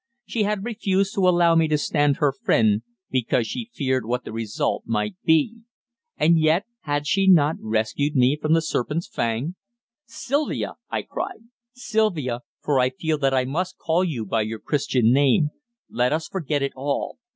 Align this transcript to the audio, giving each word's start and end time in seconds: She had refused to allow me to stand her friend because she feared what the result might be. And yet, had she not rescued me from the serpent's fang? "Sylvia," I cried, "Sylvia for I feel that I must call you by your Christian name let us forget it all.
She 0.25 0.41
had 0.45 0.65
refused 0.65 1.13
to 1.13 1.29
allow 1.29 1.53
me 1.53 1.67
to 1.67 1.77
stand 1.77 2.17
her 2.17 2.31
friend 2.31 2.81
because 3.11 3.45
she 3.45 3.69
feared 3.71 4.03
what 4.03 4.23
the 4.25 4.31
result 4.33 4.81
might 4.87 5.13
be. 5.23 5.59
And 6.17 6.39
yet, 6.39 6.65
had 6.79 7.05
she 7.05 7.27
not 7.27 7.57
rescued 7.59 8.15
me 8.15 8.35
from 8.35 8.53
the 8.53 8.63
serpent's 8.63 9.07
fang? 9.07 9.53
"Sylvia," 10.07 10.73
I 10.89 11.03
cried, 11.03 11.43
"Sylvia 11.75 12.39
for 12.61 12.79
I 12.79 12.89
feel 12.89 13.19
that 13.19 13.35
I 13.35 13.45
must 13.45 13.77
call 13.77 14.03
you 14.03 14.25
by 14.25 14.41
your 14.41 14.57
Christian 14.57 15.13
name 15.13 15.51
let 15.87 16.11
us 16.11 16.27
forget 16.27 16.63
it 16.63 16.73
all. 16.75 17.19